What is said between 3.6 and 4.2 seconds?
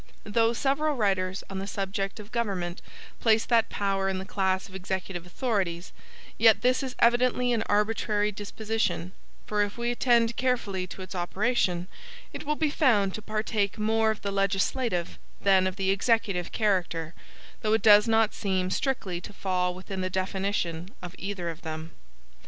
power in